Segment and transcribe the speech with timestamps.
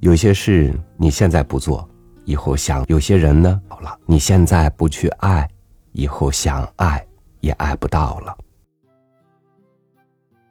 [0.00, 1.86] 有些事你现在不做，
[2.24, 5.46] 以后想；有些人呢，好了，你现在不去爱，
[5.92, 7.06] 以后想爱
[7.40, 8.34] 也爱不到了。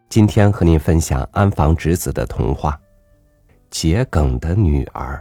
[0.07, 2.79] 今天和您分享安房直子的童话
[3.71, 5.17] 《桔梗的女儿》。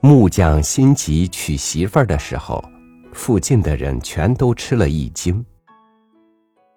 [0.00, 2.64] 木匠心急娶媳妇儿的时候。
[3.12, 5.44] 附近的人全都吃了一惊。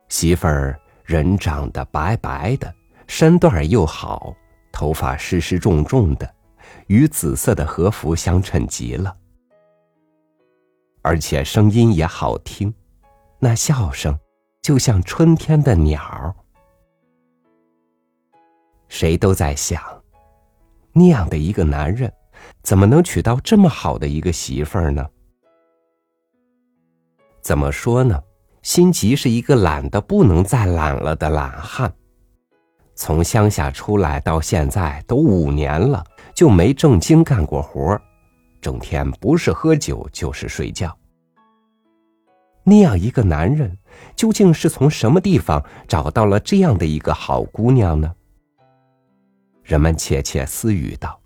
[0.09, 2.73] 媳妇儿人长得白白的，
[3.07, 4.33] 身段又好，
[4.71, 6.31] 头发湿湿重重的，
[6.87, 9.15] 与紫色的和服相衬极了。
[11.01, 12.73] 而且声音也好听，
[13.39, 14.17] 那笑声
[14.61, 16.35] 就像春天的鸟。
[18.87, 19.81] 谁都在想，
[20.93, 22.11] 那样的一个男人，
[22.63, 25.07] 怎么能娶到这么好的一个媳妇儿呢？
[27.45, 28.19] 怎么说呢？
[28.63, 31.93] 辛吉是一个懒得不能再懒了的懒汉。
[32.95, 36.03] 从乡下出来到现在都五年了，
[36.33, 38.01] 就没正经干过活
[38.59, 40.97] 整天不是喝酒就是睡觉。
[42.63, 43.77] 那样一个男人，
[44.15, 48.11] 究竟是从什么地方找到了这样的一个好姑娘呢？
[49.61, 51.19] 人们窃窃私语道。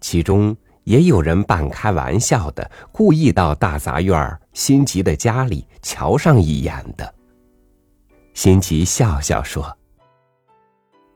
[0.00, 0.56] 其中。
[0.84, 7.14] 也有人半开玩笑的，故意到大杂院辛吉的家里瞧上一眼的。
[8.34, 9.76] 辛吉笑笑说：“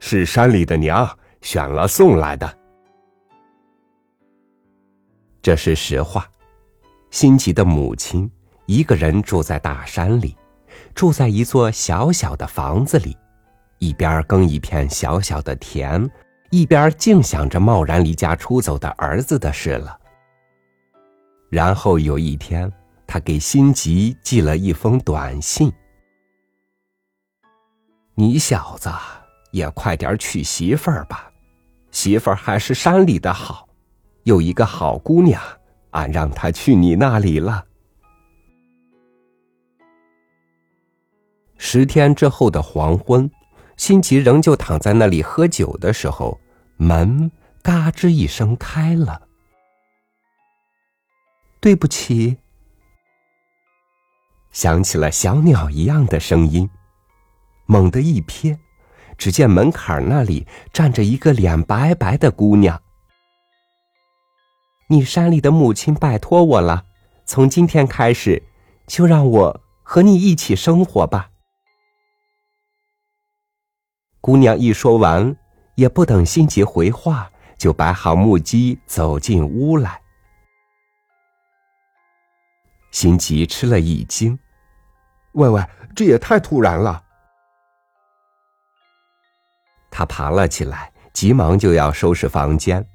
[0.00, 1.08] 是山里的娘
[1.40, 2.58] 选了送来的。”
[5.40, 6.26] 这是实话。
[7.10, 8.28] 辛吉的母亲
[8.66, 10.36] 一个人住在大山里，
[10.94, 13.16] 住在一座小小的房子里，
[13.78, 16.10] 一边耕一片小小的田。
[16.54, 19.98] 一边净想着贸然离家出走的儿子的事了。
[21.50, 22.72] 然后有一天，
[23.08, 25.72] 他给辛吉寄了一封短信
[28.14, 28.88] ：“你小子
[29.50, 31.28] 也快点娶媳妇儿吧，
[31.90, 33.68] 媳妇儿还是山里的好，
[34.22, 35.42] 有一个好姑娘，
[35.90, 37.64] 俺让她去你那里了。”
[41.58, 43.28] 十天之后的黄昏，
[43.76, 46.38] 辛吉仍旧躺在那里喝酒的时候。
[46.76, 47.30] 门
[47.62, 49.28] 嘎吱一声开了。
[51.60, 52.36] 对不起，
[54.50, 56.68] 响起了小鸟一样的声音。
[57.66, 58.58] 猛地一瞥，
[59.16, 62.82] 只见门槛那里站着一个脸白白的姑娘。
[64.88, 66.84] 你山里的母亲拜托我了，
[67.24, 68.42] 从今天开始，
[68.86, 71.30] 就让我和你一起生活吧。
[74.20, 75.34] 姑娘一说完。
[75.74, 80.00] 也不等辛吉回话，就摆好木屐走进屋来。
[82.90, 84.38] 辛吉吃了一惊
[85.32, 85.64] ：“喂喂，
[85.96, 87.02] 这也太突然了！”
[89.90, 92.86] 他爬了起来，急忙就要收拾房间，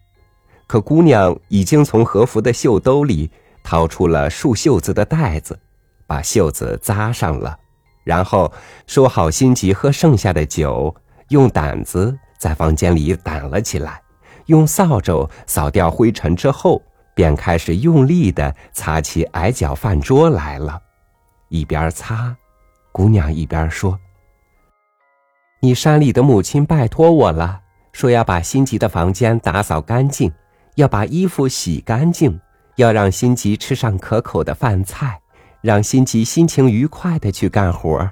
[0.68, 3.30] 可姑娘已经从和服的袖兜里
[3.64, 5.60] 掏出了束袖子的带子，
[6.08, 7.60] 把袖子扎上了，
[8.06, 8.54] 然后
[8.88, 10.96] 收好辛吉喝剩下的酒，
[11.30, 12.18] 用掸子。
[12.40, 14.02] 在房间里掸了起来，
[14.46, 16.82] 用扫帚扫掉灰尘之后，
[17.14, 20.82] 便开始用力的擦起矮脚饭桌来了。
[21.50, 22.36] 一边擦，
[22.94, 24.00] 姑娘一边说
[25.62, 27.60] ：“你山里的母亲拜托我了，
[27.92, 30.32] 说要把辛吉的房间打扫干净，
[30.76, 32.40] 要把衣服洗干净，
[32.78, 35.20] 要让辛吉吃上可口的饭菜，
[35.62, 38.10] 让辛吉心情愉快的去干活。”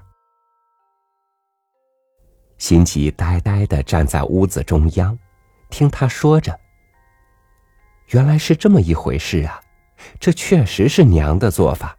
[2.57, 5.17] 辛吉呆呆的站在屋子中央，
[5.69, 6.57] 听他说着。
[8.09, 9.59] 原来是这么一回事啊！
[10.19, 11.97] 这确实是娘的做法。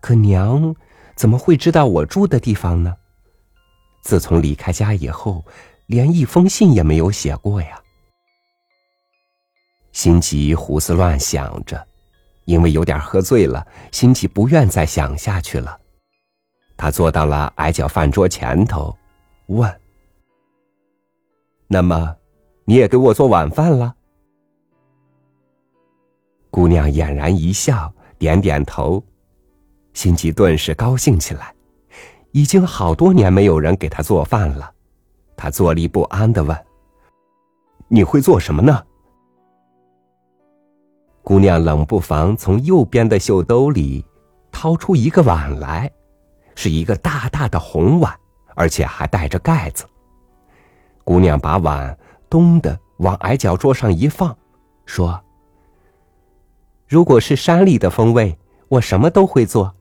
[0.00, 0.74] 可娘
[1.14, 2.96] 怎么会知道我住的地方呢？
[4.02, 5.44] 自从离开家以后，
[5.86, 7.80] 连一封信也没有写过呀。
[9.92, 11.86] 辛吉胡思乱想着，
[12.46, 15.78] 因为有点喝醉了，心吉不愿再想下去了。
[16.82, 18.92] 他坐到了矮脚饭桌前头，
[19.46, 19.72] 问
[21.70, 22.16] ：“那么，
[22.64, 23.94] 你也给我做晚饭了？”
[26.50, 29.00] 姑娘俨然一笑，点点头。
[29.94, 31.54] 心吉顿时高兴起来。
[32.32, 34.74] 已经好多年没有人给他做饭了，
[35.36, 36.66] 他坐立不安的问
[37.86, 38.82] ：“你会做什么呢？”
[41.22, 44.04] 姑娘冷不防从右边的袖兜里
[44.50, 45.88] 掏出一个碗来。
[46.54, 48.14] 是一个大大的红碗，
[48.54, 49.84] 而且还带着盖子。
[51.04, 51.98] 姑娘把碗
[52.30, 54.36] 咚的往矮脚桌上一放，
[54.86, 55.20] 说
[56.86, 58.38] ：“如果是山里的风味，
[58.68, 59.74] 我什么都会做。”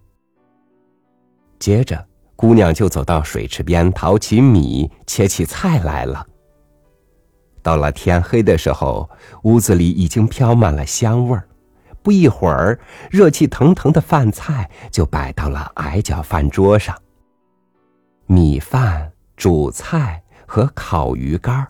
[1.59, 6.25] 接着，姑娘就走到水池边淘起米、切起菜来了。
[7.61, 9.07] 到了天黑的时候，
[9.43, 11.47] 屋子里已经飘满了香味儿。
[12.03, 16.97] 不一会儿，热气腾腾的饭菜就摆到了矮脚饭桌上。
[18.25, 21.67] 米饭、煮菜和烤鱼干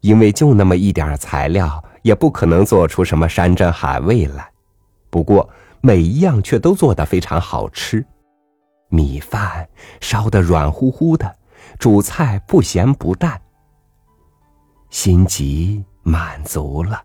[0.00, 4.48] 因为就那么一点材料，也不可能做出什么山珍海味来。
[5.10, 5.48] 不过
[5.80, 8.04] 每一样却都做得非常好吃。
[8.88, 9.68] 米饭
[10.00, 11.36] 烧得软乎乎的，
[11.78, 13.40] 主菜不咸不淡。
[14.90, 17.02] 心急满足了。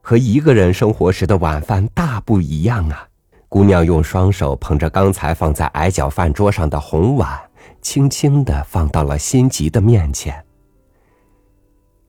[0.00, 3.06] 和一个人生活时的晚饭大不一样啊！
[3.48, 7.40] 姑娘用双手捧着刚才放在矮脚饭桌上的红碗，
[7.82, 10.44] 轻轻的放到了心急的面前。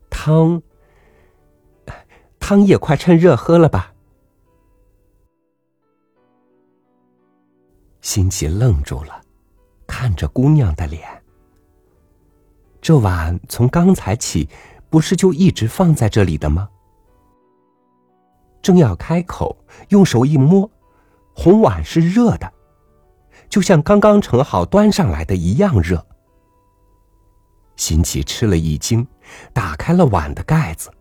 [0.09, 0.61] 汤，
[2.39, 3.91] 汤也快趁热喝了吧。
[8.01, 9.21] 心急愣住了，
[9.88, 11.07] 看着姑娘的脸。
[12.81, 14.49] 这碗从刚才起，
[14.89, 16.69] 不是就一直放在这里的吗？
[18.62, 19.58] 正要开口，
[19.90, 20.69] 用手一摸，
[21.34, 22.52] 红碗是热的，
[23.50, 26.06] 就像刚刚盛好端上来的一样热。
[27.75, 29.08] 辛奇吃了一惊，
[29.54, 30.92] 打开了碗的盖子，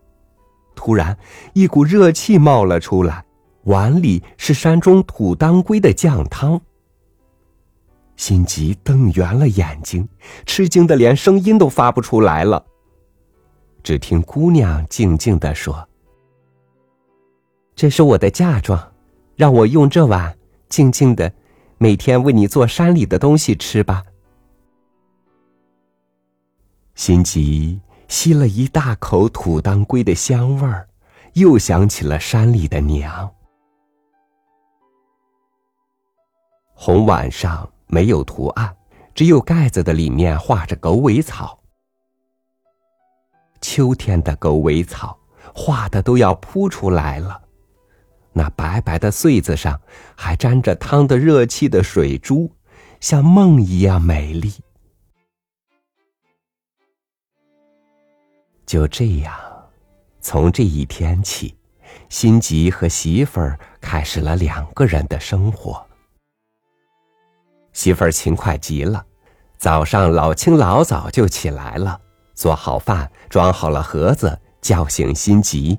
[0.74, 1.16] 突然
[1.52, 3.22] 一股热气冒了出来，
[3.64, 6.58] 碗里是山中土当归的酱汤。
[8.16, 10.08] 心急瞪圆了眼睛，
[10.46, 12.64] 吃惊的连声音都发不出来了。
[13.82, 15.89] 只听姑娘静静的说。
[17.80, 18.92] 这是我的嫁妆，
[19.36, 20.36] 让我用这碗
[20.68, 21.32] 静静的，
[21.78, 24.04] 每天为你做山里的东西吃吧。
[26.94, 30.86] 心急吸了一大口土当归的香味儿，
[31.32, 33.32] 又想起了山里的娘。
[36.74, 38.76] 红碗上没有图案，
[39.14, 41.58] 只有盖子的里面画着狗尾草。
[43.62, 45.18] 秋天的狗尾草，
[45.54, 47.44] 画的都要扑出来了。
[48.32, 49.80] 那白白的穗子上
[50.16, 52.50] 还沾着汤的热气的水珠，
[53.00, 54.52] 像梦一样美丽。
[58.64, 59.34] 就这样，
[60.20, 61.56] 从这一天起，
[62.08, 65.84] 辛吉和媳妇儿开始了两个人的生活。
[67.72, 69.04] 媳妇儿勤快极了，
[69.58, 72.00] 早上老清老早就起来了，
[72.34, 75.78] 做好饭，装好了盒子，叫醒辛吉：“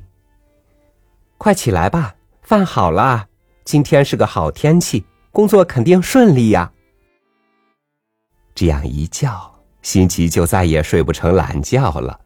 [1.38, 3.28] 快起来吧。”饭好了，
[3.64, 6.72] 今天是个好天气，工作肯定顺利呀。
[8.54, 12.20] 这样一叫，辛奇就再也睡不成懒觉了。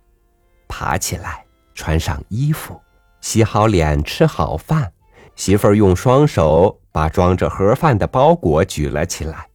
[0.68, 1.46] 爬起来，
[1.76, 2.82] 穿上衣服，
[3.22, 4.92] 洗好脸，吃好饭。
[5.36, 9.50] 媳妇儿用双手把装着盒饭的包裹举了起来。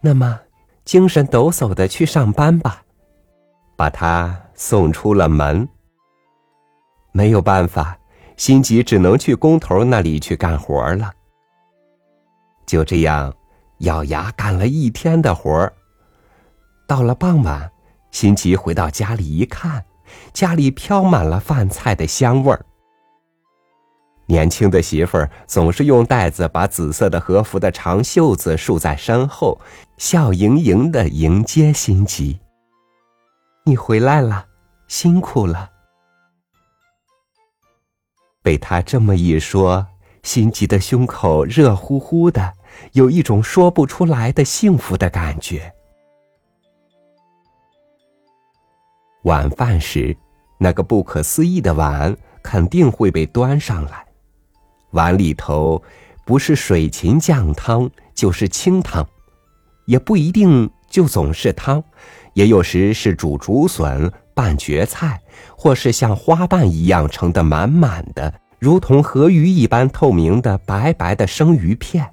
[0.00, 0.38] 那么，
[0.84, 2.82] 精神抖擞的去上班吧，
[3.74, 5.66] 把他送出了门。
[7.12, 7.98] 没有办法。
[8.36, 11.12] 心急，只能去工头那里去干活了。
[12.66, 13.34] 就这样，
[13.78, 15.72] 咬牙干了一天的活儿。
[16.86, 17.70] 到了傍晚，
[18.10, 19.84] 心急回到家里一看，
[20.32, 22.64] 家里飘满了饭菜的香味儿。
[24.26, 29.60] 年轻的媳妇儿总是用袋子把紫色的和服的长袖子束在身后，
[29.98, 32.40] 笑盈盈的迎接心急。
[33.66, 34.46] 你回来了，
[34.88, 35.70] 辛苦了。
[38.44, 39.86] 被他这么一说，
[40.22, 42.52] 心急的胸口热乎乎的，
[42.92, 45.72] 有一种说不出来的幸福的感觉。
[49.22, 50.14] 晚饭时，
[50.58, 54.04] 那个不可思议的碗肯定会被端上来，
[54.90, 55.82] 碗里头
[56.26, 59.08] 不是水芹酱汤，就是清汤，
[59.86, 61.82] 也不一定就总是汤，
[62.34, 64.12] 也有时是煮竹笋。
[64.36, 65.22] 拌蕨菜，
[65.56, 72.10] 或是像花瓣一样盛得满满的，如同河鱼一般透明的白白的生鱼片。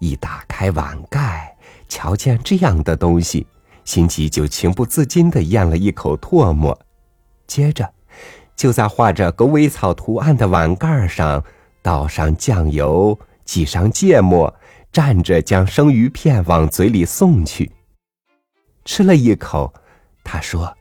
[0.00, 1.56] 一打开碗盖，
[1.88, 3.46] 瞧见这样的东西，
[3.84, 6.78] 心急就情不自禁的咽了一口唾沫，
[7.46, 7.90] 接着，
[8.54, 11.42] 就在画着狗尾草图案的碗盖上
[11.80, 14.54] 倒上酱油，挤上芥末，
[14.92, 17.72] 蘸着将生鱼片往嘴里送去。
[18.84, 19.72] 吃了一口，
[20.22, 20.76] 他说。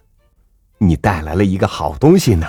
[0.78, 2.48] 你带来了一个好东西呢，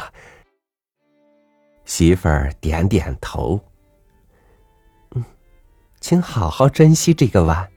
[1.85, 3.61] 媳妇儿点点头。
[5.15, 5.25] 嗯，
[6.01, 7.71] 请好好珍惜这个碗，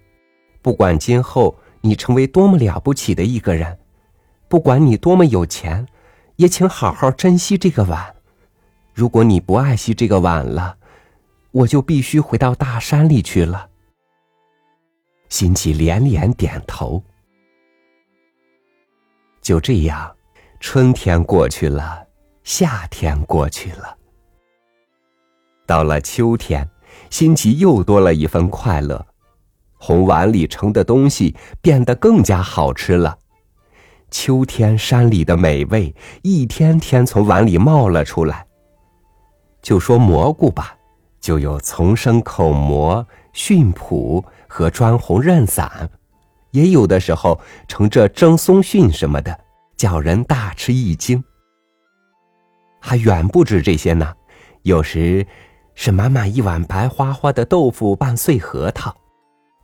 [0.62, 3.78] 不管今后你成为多么了不起的一个人，
[4.48, 5.88] 不管你多么有钱，
[6.38, 8.16] 也请好好珍惜这个碗。
[8.94, 10.78] 如果你不爱惜这个碗了，
[11.52, 13.70] 我就必须回到大山里去了。”
[15.30, 17.04] 辛奇连连点头。
[19.42, 20.17] 就这样，
[20.60, 22.04] 春天过去了，
[22.44, 23.96] 夏天过去了。
[25.66, 26.68] 到了秋天，
[27.10, 29.06] 辛吉又多了一份快乐，
[29.78, 33.18] 红碗里盛的东西变得更加好吃了。
[34.10, 38.46] 秋天山里的美味一天天从碗里冒了出来。
[39.62, 40.76] 就说蘑菇吧，
[41.20, 45.90] 就有丛生口蘑、蕈蒲和砖红刃伞。
[46.52, 49.38] 也有的时候盛着蒸松蕈什么的，
[49.78, 51.24] 叫人大吃一惊。
[52.82, 54.14] 还远不止这些呢，
[54.64, 55.26] 有时
[55.76, 58.96] 是满满一碗白花花的豆腐拌碎核桃，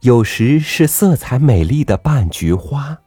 [0.01, 2.97] 有时是色彩美丽的拌菊花，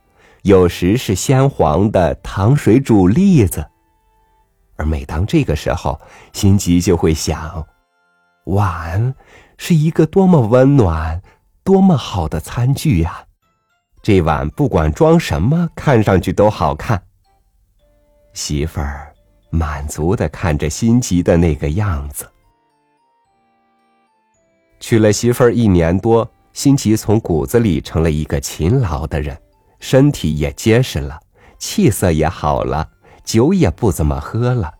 [0.42, 3.64] 有时是鲜黄的糖水煮栗子。
[4.76, 6.00] 而每当这个时候，
[6.32, 7.66] 心急就会想，
[8.46, 9.14] 碗
[9.58, 11.22] 是一个多么温暖、
[11.64, 13.25] 多么好的餐具呀。
[14.06, 17.02] 这碗不管装什么，看上去都好看。
[18.34, 19.12] 媳妇儿
[19.50, 22.24] 满足的看着心急的那个样子。
[24.78, 29.36] 娶了媳妇儿一年多，心急从骨子里成了一个勤劳的人，
[29.80, 31.18] 身体也结实了，
[31.58, 32.88] 气色也好了，
[33.24, 34.72] 酒也不怎么喝了。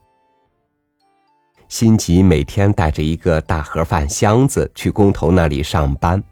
[1.66, 6.22] 心急每天带着一个大盒饭箱子去工头那里上班，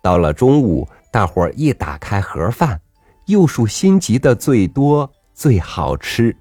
[0.00, 0.88] 到了中午。
[1.10, 2.80] 大伙儿一打开盒饭，
[3.26, 6.36] 又数心急的最多最好吃，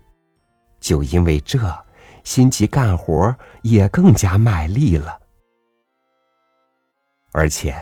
[0.79, 1.59] 就因为这，
[2.23, 5.17] 心急干活也更加卖力了。
[7.31, 7.75] 而且，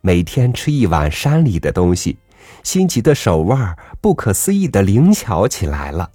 [0.00, 2.18] 每天吃一碗山里的东西，
[2.62, 6.10] 心急的手腕不可思议的灵巧起来了。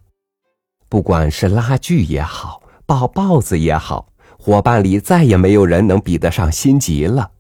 [0.88, 7.32] 不管是拉锯也好，抱豹子也好，伙伴里再也没有人能比得上心急了。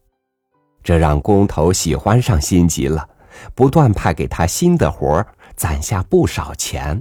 [0.89, 3.07] 这让工头喜欢上心急了，
[3.53, 6.99] 不断派给他新的活儿，攒下不少钱。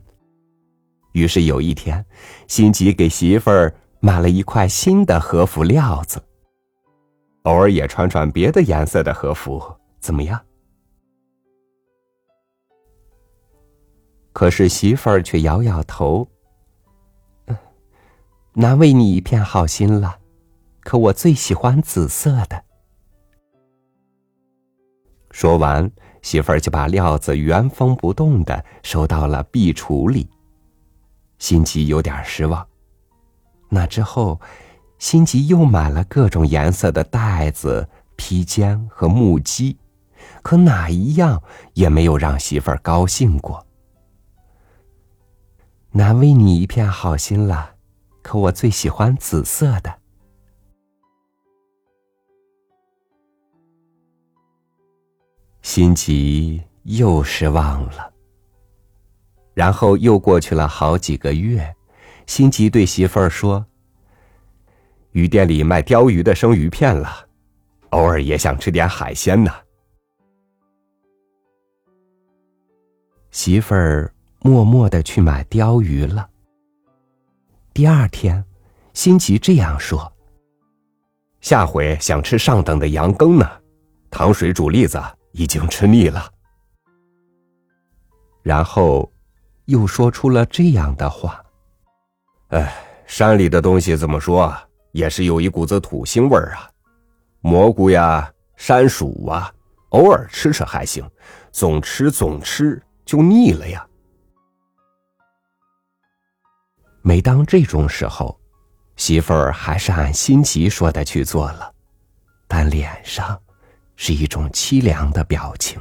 [1.13, 2.05] 于是有一天，
[2.49, 6.23] 心急给媳妇儿买了一块新的和服料子，
[7.45, 9.59] 偶尔也穿穿别的颜色的和服，
[10.01, 10.39] 怎么样？
[14.35, 16.29] 可是媳妇儿却摇摇头
[18.53, 20.19] ：“难为你一片好心了，
[20.81, 22.65] 可我最喜欢紫色的。”
[25.39, 25.89] 说完，
[26.21, 30.29] 媳妇儿就把料子原封不动的收到了壁橱里。
[31.39, 32.67] 心急有点失望。
[33.69, 34.41] 那之后，
[34.99, 39.77] 心急又买了各种颜色的袋子、披肩和木屐，
[40.43, 41.41] 可哪一样
[41.75, 43.65] 也没有让媳妇儿高兴过。
[45.93, 47.77] 难为你一片好心了，
[48.23, 49.98] 可我最喜欢紫色的。
[55.69, 58.11] 心急又失望了。
[59.53, 61.77] 然后又过去了好几个月，
[62.27, 63.67] 心急对媳妇儿说
[65.13, 67.11] ：“鱼店里卖鲷鱼的生鱼片了，
[67.91, 69.53] 偶尔也想吃点海鲜呢。”
[73.31, 74.11] 媳妇儿
[74.41, 76.27] 默默的去买鲷鱼了。
[77.75, 78.43] 第二天，
[78.95, 80.11] 心急这样说
[81.43, 83.47] ：“下回想吃上等的羊羹呢，
[84.11, 84.99] 糖水煮栗子。”
[85.33, 86.31] 已经吃腻了，
[88.43, 89.11] 然后
[89.67, 91.43] 又说出了这样的话
[92.49, 92.75] ：“哎，
[93.07, 94.55] 山里的东西怎么说，
[94.93, 96.71] 也是有一股子土腥味儿啊，
[97.41, 99.53] 蘑菇呀、山薯啊，
[99.91, 101.09] 偶尔吃吃还行，
[101.53, 103.87] 总吃总吃就腻了呀。”
[107.03, 108.39] 每当这种时候，
[108.97, 111.73] 媳妇儿还是按心急说的去做了，
[112.47, 113.41] 但脸上……
[114.01, 115.79] 是一种凄凉的表情。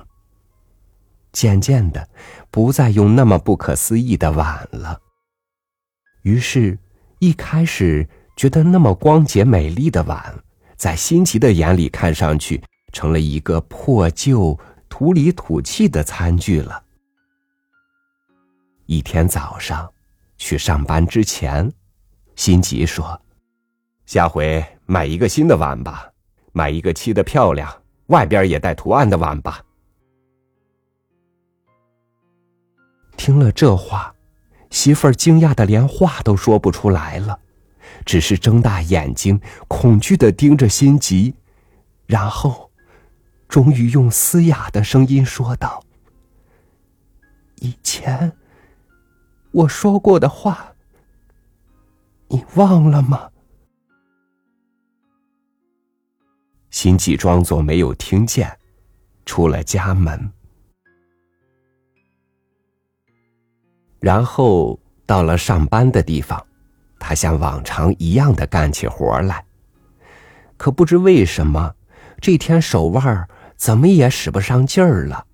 [1.32, 2.10] 渐渐的，
[2.50, 5.00] 不再用那么不可思议的碗了。
[6.24, 6.78] 于是，
[7.20, 10.44] 一开始觉得那么光洁美丽的碗，
[10.76, 14.60] 在新奇的眼里看上去成了一个破旧、
[14.90, 16.84] 土里土气的餐具了。
[18.88, 19.88] 一天早上，
[20.38, 21.72] 去上班之前，
[22.36, 23.22] 辛吉说
[24.08, 26.12] ：“下回买一个新的碗吧，
[26.52, 27.72] 买一个漆的漂亮。”
[28.08, 29.64] 外边也带图案的碗吧。
[33.16, 34.14] 听了这话，
[34.70, 37.40] 媳妇儿惊讶的连话都说不出来了，
[38.06, 41.36] 只是睁大眼睛，恐惧的盯着心急，
[42.06, 42.70] 然后，
[43.48, 45.84] 终于用嘶哑的声音说道
[47.60, 48.32] ：“以前，
[49.52, 50.74] 我说过的话，
[52.28, 53.32] 你忘了吗？
[56.78, 58.56] 辛吉装作没有听见，
[59.26, 60.32] 出了家门，
[64.00, 66.40] 然后到了上班的地方，
[67.00, 69.44] 他像往常一样的干起活来。
[70.56, 71.74] 可不知为什么，
[72.22, 75.26] 这天手腕怎么也使不上劲儿了。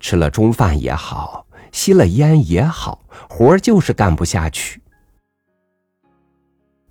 [0.00, 4.82] 吃了中饭也好，吸了烟也好，活就是干不下去。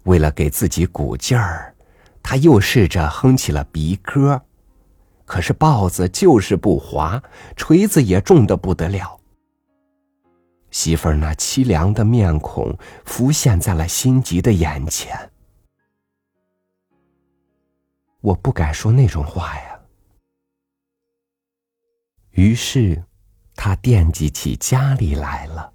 [0.05, 1.75] 为了给自己鼓劲儿，
[2.23, 4.41] 他又试着哼起了鼻歌，
[5.25, 7.21] 可是刨子就是不滑，
[7.55, 9.19] 锤子也重的不得了。
[10.69, 15.31] 媳妇儿那凄凉的面孔浮现在了心急的眼前。
[18.21, 19.79] 我不敢说那种话呀。
[22.31, 23.03] 于是，
[23.55, 25.73] 他惦记起家里来了。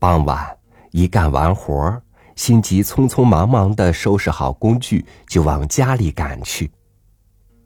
[0.00, 0.58] 傍晚
[0.90, 2.02] 一干完活，
[2.36, 6.70] 心急匆匆忙忙的收拾好工具，就往家里赶去。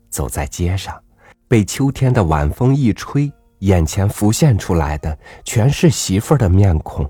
[0.09, 1.01] 走在街上，
[1.47, 7.09] 被秋天的晚风一吹，眼前浮现出来的全是媳妇儿的面孔。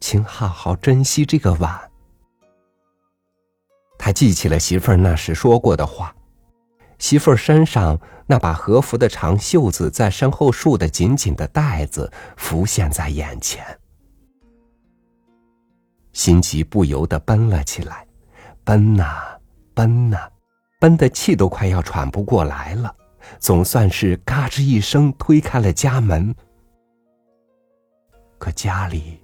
[0.00, 1.78] 请好好珍惜这个碗。
[3.98, 6.14] 他记起了媳妇儿那时说过的话，
[6.98, 13.77] 媳妇儿身上那把和服的长袖子在身后束的紧紧的带子浮现在眼前，
[16.18, 18.04] 心急不由得奔了起来，
[18.64, 19.38] 奔呐
[19.72, 20.28] 奔呐，
[20.80, 22.92] 奔的气都快要喘不过来了，
[23.38, 26.34] 总算是嘎吱一声推开了家门，
[28.36, 29.22] 可家里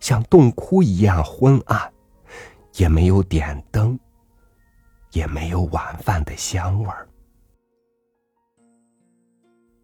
[0.00, 1.92] 像洞窟一样昏暗，
[2.74, 3.96] 也没有点灯。
[5.12, 7.08] 也没有晚饭的香味儿。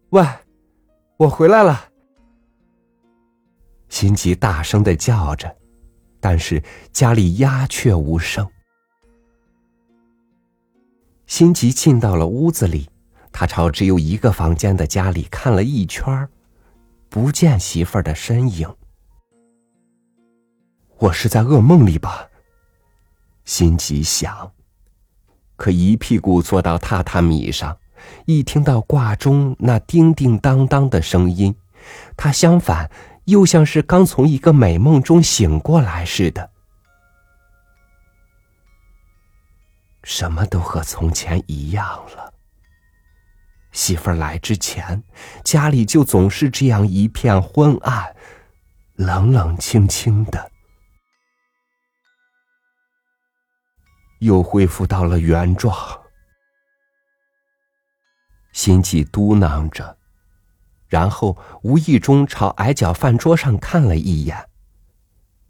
[0.09, 0.21] 喂，
[1.15, 1.85] 我回来了！
[3.87, 5.55] 心急大声的叫着，
[6.21, 6.63] 但是
[6.93, 8.47] 家里鸦雀无声。
[11.25, 12.89] 心吉进到了屋子里，
[13.31, 16.29] 他朝只有一个房间的家里看了一圈
[17.09, 18.73] 不见媳妇儿的身影。
[20.97, 22.29] 我是在噩梦里吧？
[23.43, 24.51] 心急想。
[25.55, 27.77] 可一屁股坐到榻榻米上，
[28.25, 31.55] 一听到挂钟那叮叮当当的声音，
[32.17, 32.89] 他相反
[33.31, 36.51] 又像是刚从一个美梦中醒过来似的。
[40.03, 42.33] 什么都和从前一样了。
[43.71, 45.01] 媳妇儿来之前，
[45.45, 48.13] 家里就总是这样一片昏暗，
[48.95, 50.51] 冷冷清清的。
[54.19, 55.73] 又恢复到了原状，
[58.51, 59.97] 心悸嘟囔着，
[60.91, 64.49] 然后无意中朝矮脚饭桌上看了一眼。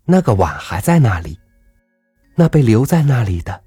[0.05, 1.37] 那个碗还在那里，
[2.35, 3.63] 那被留在那里的，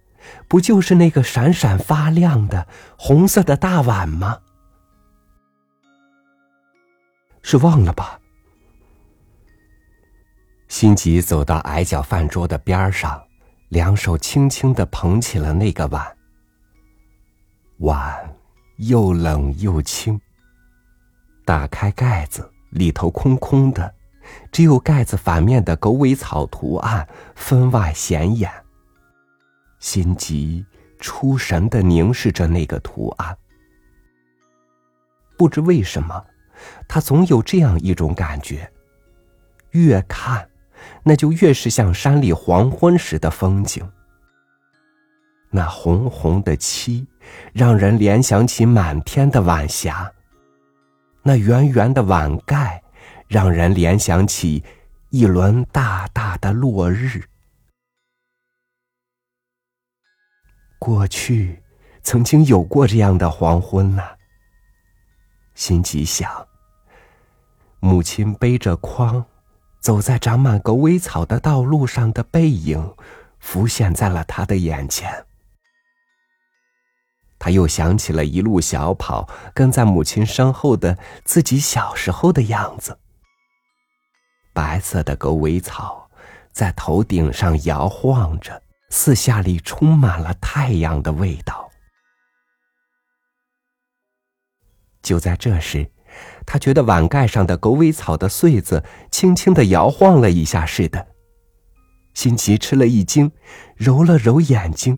[0.49, 4.39] 不就是那个闪闪发亮的红色的大碗吗？
[7.43, 8.19] 是忘了吧？
[10.69, 13.23] 心急走到矮脚饭桌的边上。
[13.71, 16.17] 两手轻轻的捧起了那个碗，
[17.79, 18.37] 碗
[18.77, 20.21] 又冷又轻。
[21.45, 23.95] 打开盖子，里头空空的，
[24.51, 28.51] 只有盖子反面的狗尾草图案分外显眼。
[29.79, 30.65] 心急
[30.99, 33.37] 出神的凝视着那个图案，
[35.37, 36.25] 不知为什么，
[36.89, 38.71] 他总有这样一种感觉，
[39.73, 40.49] 越看。
[41.03, 43.91] 那就越是像山里黄昏时的风景。
[45.51, 47.07] 那红红的漆，
[47.55, 50.13] 让人联想起满天的晚霞；
[51.27, 52.83] 那圆圆的碗盖，
[53.27, 54.63] 让人联想起
[55.09, 57.25] 一轮大大的落日。
[60.79, 61.63] 过去，
[62.03, 64.03] 曾经有过这样的黄昏呢。
[65.55, 66.47] 心急想，
[67.81, 69.25] 母亲背着筐。
[69.81, 72.95] 走在长满狗尾草的道路上的背影，
[73.39, 75.27] 浮现在了他的眼前。
[77.45, 82.99] 他又想起了一路小跑跟在母亲身后的自己小时候的样子。
[84.55, 86.09] 白色的狗尾草
[86.53, 91.71] 在头顶上摇晃着，四下里充满了太阳的味道。
[95.03, 95.91] 就在这时。
[96.47, 101.09] 他觉得碗盖上的狗尾草的穗子轻轻的摇晃了一下似的，
[102.15, 103.33] 心急吃了一惊，
[103.77, 104.97] 揉了揉眼睛，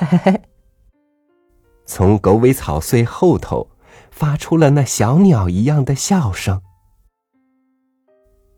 [0.00, 0.42] 嘿嘿嘿。
[1.84, 3.68] 从狗尾草穗后头
[4.10, 6.62] 发出了那小鸟一样的笑声。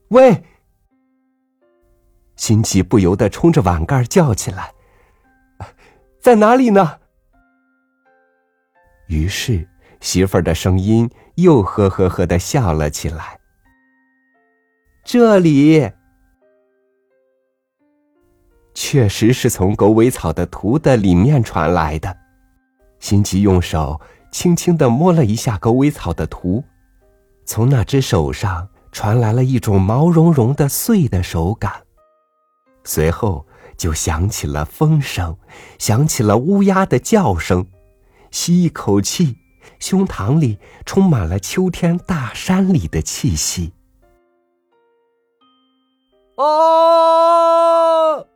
[0.09, 0.45] 喂！
[2.37, 4.73] 辛吉不由得冲着碗盖叫起来
[6.21, 6.99] ：“在哪里呢？”
[9.09, 9.69] 于是
[10.01, 13.39] 媳妇儿的声音又呵呵呵的笑了起来。
[15.05, 15.91] 这里
[18.75, 22.17] 确实是从狗尾草的图的里面传来的。
[23.01, 26.65] 辛吉用手轻轻的摸了一下狗尾草的图，
[27.45, 31.83] 从那只手上传来了一种毛茸茸的碎的手感。
[32.85, 35.37] 随后就响起了风声，
[35.79, 37.67] 响起了乌鸦的叫声，
[38.31, 39.37] 吸一口气，
[39.79, 43.73] 胸膛里充满了秋天大山里的气息。
[46.37, 48.27] 哦！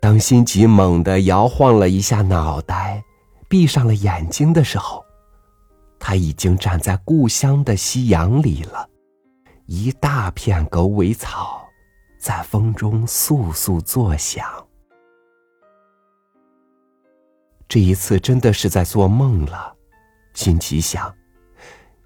[0.00, 3.02] 当辛吉猛地摇晃了一下脑袋，
[3.48, 5.04] 闭上了眼睛的时候，
[5.98, 8.88] 他已经站在故乡的夕阳里了，
[9.66, 11.56] 一大片狗尾草。
[12.20, 14.44] 在风中簌簌作响。
[17.68, 19.72] 这一次真的是在做梦了，
[20.34, 21.14] 辛吉想，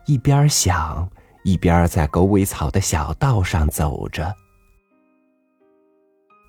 [0.05, 1.11] 一边想
[1.45, 4.31] 一边在狗尾草的小道上走着。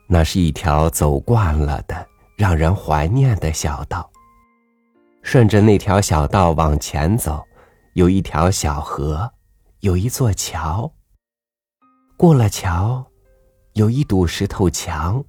[0.07, 4.09] 那是一条走惯了的、让人怀念的小道。
[5.21, 7.43] 顺着那条小道往前走，
[7.93, 9.31] 有一条小河，
[9.79, 10.91] 有一座桥。
[12.17, 13.05] 过了桥。
[13.73, 15.23] 有一堵石头墙，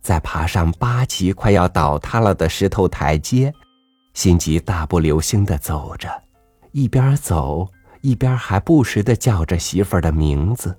[0.00, 3.52] 在爬上八级快要倒塌了的石头台阶，
[4.14, 6.08] 心急大步流星的走着，
[6.72, 7.68] 一边走
[8.00, 10.74] 一边还不时的叫着媳妇的名字，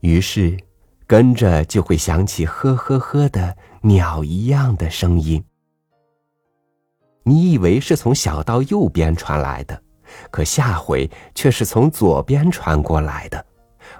[0.00, 0.58] 于是
[1.06, 5.44] 跟着就会响起呵呵呵的鸟一样的声音。
[7.22, 9.82] 你以为是从小道右边传来的，
[10.30, 13.44] 可下回却是从左边传过来的。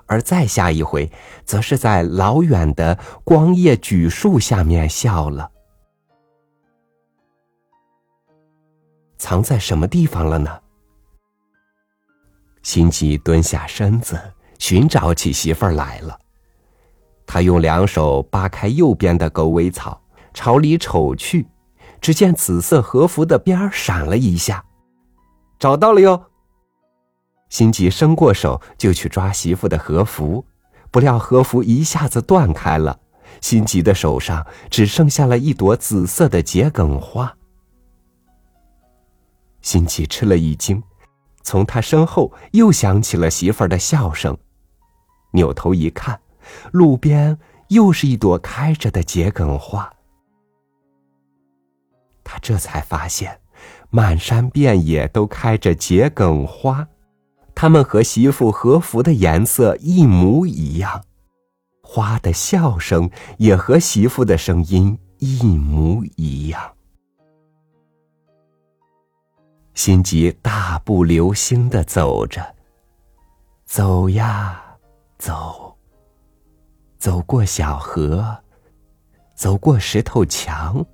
[0.07, 1.11] 而再下一回，
[1.45, 5.51] 则是在老远的光叶榉树下面笑了。
[9.17, 10.61] 藏在什么地方了呢？
[12.63, 14.21] 辛吉蹲下身子，
[14.59, 16.19] 寻找起媳妇儿来了。
[17.27, 20.01] 他用两手扒开右边的狗尾草，
[20.33, 21.47] 朝里瞅去，
[22.01, 24.65] 只见紫色和服的边儿闪了一下，
[25.59, 26.27] 找到了哟。
[27.49, 30.45] 辛吉伸过手就去抓媳妇的和服，
[30.91, 32.99] 不料和服一下子断开了，
[33.41, 37.33] 辛吉的手上只剩下了一朵紫色的桔梗花。
[39.63, 40.83] 辛吉吃了一惊，
[41.43, 44.37] 从他身后又响起了媳妇儿的笑声，
[45.33, 46.19] 扭头一看，
[46.73, 49.93] 路边又是一朵开着的桔梗花。
[52.25, 53.41] 他这才发现，
[53.91, 56.89] 满山遍野都开着桔梗花。
[57.55, 61.05] 他们和媳妇和服的颜色一模一样，
[61.83, 66.75] 花的笑声也和媳妇的声音一模一样。
[69.73, 72.55] 心急大步流星的走着，
[73.65, 74.63] 走呀
[75.17, 75.66] 走，
[76.99, 78.39] 走过小河，
[79.35, 80.85] 走过石头墙，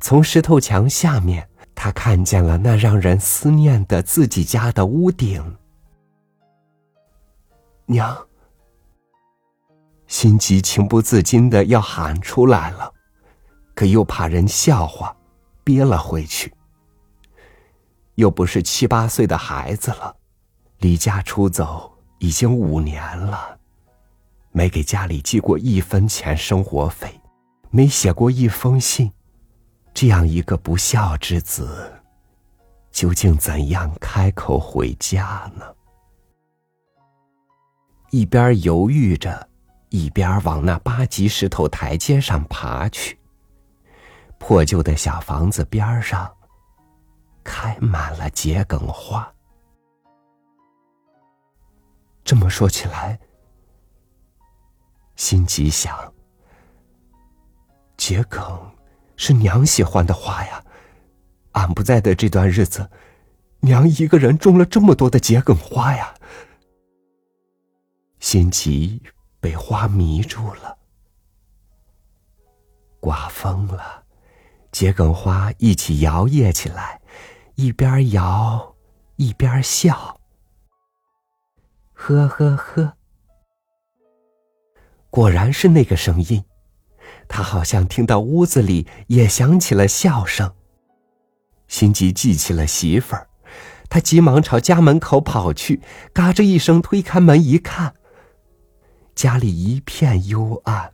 [0.00, 5.56] 从石头墙下面，他看见了那让人思念的自己家的屋顶。
[7.86, 8.26] 娘，
[10.06, 12.92] 心急情不自禁的要喊出来了，
[13.74, 15.16] 可又怕人笑话，
[15.62, 16.52] 憋了回去。
[18.16, 20.16] 又不是七八岁的孩子了，
[20.78, 23.55] 离家出走已经五年了，
[24.56, 27.20] 没给家里寄过一分钱生活费，
[27.68, 29.12] 没写过一封信，
[29.92, 31.92] 这样一个不孝之子，
[32.90, 35.66] 究竟怎样开口回家呢？
[38.10, 39.46] 一边犹豫着，
[39.90, 43.18] 一边往那八级石头台阶上爬去。
[44.38, 46.34] 破旧的小房子边上，
[47.44, 49.30] 开满了桔梗花。
[52.24, 53.20] 这么说起来，
[55.16, 56.12] 心急想：
[57.96, 58.42] 桔梗
[59.16, 60.62] 是娘喜欢的花呀。
[61.52, 62.90] 俺不在的这段日子，
[63.60, 66.14] 娘一个人种了这么多的桔梗花呀。
[68.20, 69.02] 心急
[69.40, 70.76] 被花迷住了，
[73.00, 74.04] 刮风了，
[74.70, 77.00] 桔梗花一起摇曳起来，
[77.54, 78.76] 一边摇
[79.16, 80.20] 一边笑，
[81.94, 82.96] 呵呵呵。
[85.10, 86.44] 果然是那个声音，
[87.28, 90.52] 他好像听到屋子里也响起了笑声。
[91.68, 93.28] 心急记起了媳妇儿，
[93.88, 95.80] 他急忙朝家门口跑去，
[96.12, 97.94] 嘎吱一声推开门一看，
[99.14, 100.92] 家里一片幽暗，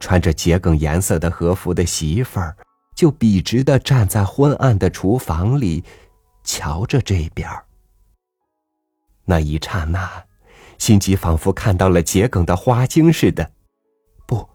[0.00, 2.56] 穿着桔梗颜色的和服的媳妇儿
[2.94, 5.84] 就笔直的站在昏暗的厨房里，
[6.42, 7.64] 瞧着这边儿。
[9.24, 10.24] 那一刹那，
[10.78, 13.52] 心急仿佛看到了桔梗的花茎似的，
[14.26, 14.48] 不，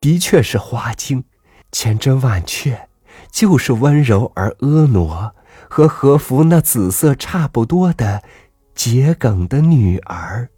[0.00, 1.24] 的确是花茎，
[1.72, 2.88] 千真万确。
[3.32, 5.34] 就是温柔而婀娜，
[5.68, 8.22] 和和服那紫色差不多的
[8.74, 10.48] 桔梗的女儿。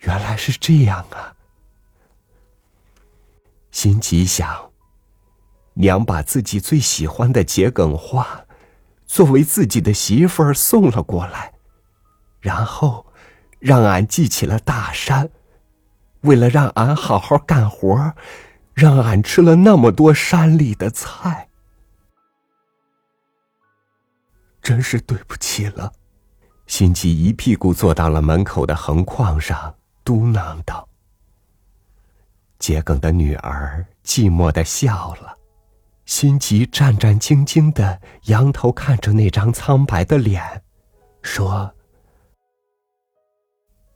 [0.00, 1.34] 原来是这样啊！
[3.72, 4.70] 心急想，
[5.74, 8.46] 娘把自己最喜欢的桔梗花，
[9.04, 11.52] 作为自己的媳妇儿送了过来，
[12.40, 13.06] 然后
[13.58, 15.30] 让俺记起了大山，
[16.22, 18.14] 为了让俺好好干活。
[18.74, 21.48] 让俺吃了那么多山里的菜，
[24.62, 25.92] 真是对不起了。
[26.68, 29.74] 心急一屁股坐到了门口的横框上，
[30.04, 30.88] 嘟囔道
[32.60, 35.36] ：“桔梗的女儿寂寞的笑了。”
[36.06, 40.62] 心急战战兢兢的仰头看着那张苍白的脸，
[41.20, 41.74] 说：“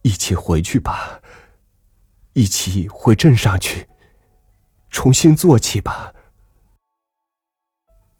[0.02, 1.20] 一起回去吧，
[2.34, 3.88] 一起回镇上去。”
[4.94, 6.12] 重新做起吧，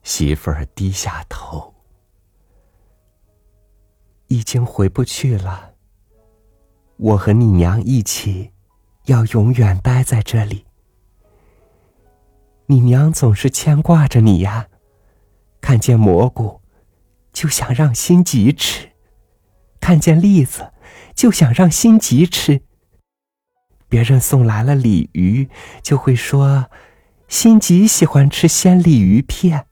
[0.03, 1.75] 媳妇儿低下头，
[4.29, 5.75] 已经回不去了。
[6.97, 8.53] 我和你娘一起，
[9.05, 10.64] 要永远待在这里。
[12.64, 14.68] 你娘总是牵挂着你呀，
[15.61, 16.62] 看见蘑菇，
[17.35, 18.88] 就想让心急吃；
[19.79, 20.72] 看见栗子，
[21.14, 22.61] 就想让心急吃。
[23.88, 25.48] 别人送来了鲤鱼，
[25.83, 26.66] 就会说
[27.29, 29.66] ：“心急喜欢吃鲜鲤鱼片。”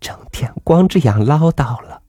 [0.00, 2.02] 整天光这样唠叨了，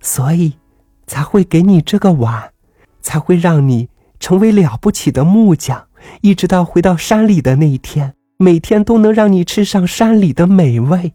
[0.00, 0.58] 所以
[1.06, 2.52] 才会给你这个碗，
[3.00, 5.88] 才会让你成为了不起的木匠，
[6.22, 11.12] 一直到回到山里的那一天，每天都能让你吃上山里的美味。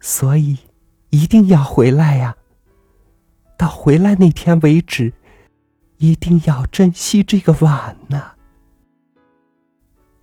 [0.00, 0.58] 所以
[1.10, 2.36] 一定要回来呀！
[3.56, 5.12] 到回来那天为止。
[5.98, 8.32] 一定要珍惜这个碗呢。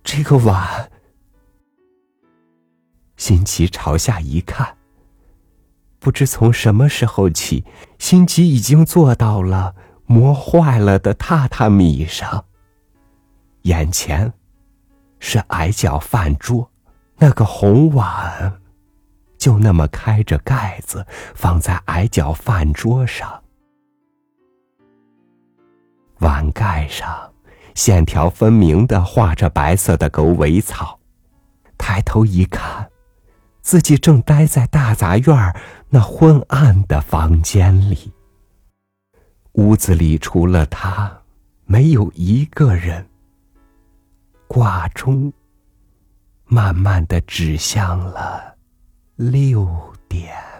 [0.04, 0.90] 这个碗，
[3.16, 4.76] 心急朝下一看，
[5.98, 7.64] 不知从什么时候起，
[7.98, 9.74] 辛奇已经坐到了
[10.06, 12.44] 磨坏了的榻榻米上。
[13.62, 14.32] 眼前
[15.18, 16.70] 是矮脚饭桌，
[17.16, 18.60] 那个红碗
[19.42, 23.42] 就那么开着盖子放在矮脚饭桌上。
[26.20, 27.28] 碗盖上，
[27.74, 31.00] 线条分明的画着白色的狗尾草。
[31.76, 32.88] 抬头一看，
[33.62, 35.56] 自己正待在大杂院
[35.88, 38.12] 那昏暗的房间里。
[39.54, 41.20] 屋子里除了他，
[41.64, 43.08] 没有一个人。
[44.46, 45.32] 挂钟
[46.44, 48.51] 慢慢的指向了
[49.30, 49.68] 六
[50.08, 50.51] 点。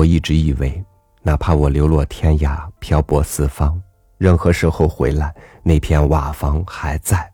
[0.00, 0.82] 我一直以为，
[1.20, 3.78] 哪怕我流落天涯、漂泊四方，
[4.16, 7.30] 任何时候回来，那片瓦房还在，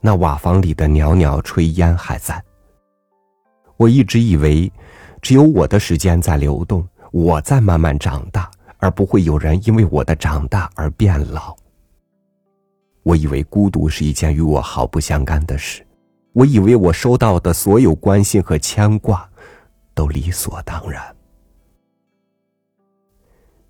[0.00, 2.42] 那瓦房里的袅袅炊烟还在。
[3.76, 4.68] 我一直以为，
[5.22, 11.54] 只有我的时间在流动，我在慢慢长大，而不会有人因为我的长大而变老。
[13.04, 15.86] 我以为孤独是一件与我毫不相干的事，
[16.32, 19.30] 我以为我收到的所有关心和牵挂，
[19.94, 21.00] 都理所当然。